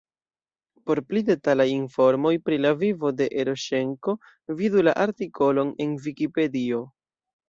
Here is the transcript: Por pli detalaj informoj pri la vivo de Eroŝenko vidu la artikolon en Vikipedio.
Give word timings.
Por 0.85 0.99
pli 1.09 1.21
detalaj 1.25 1.65
informoj 1.73 2.31
pri 2.47 2.57
la 2.65 2.71
vivo 2.79 3.11
de 3.19 3.27
Eroŝenko 3.43 4.15
vidu 4.63 4.83
la 4.87 4.95
artikolon 5.05 5.71
en 5.87 5.93
Vikipedio. 6.07 6.81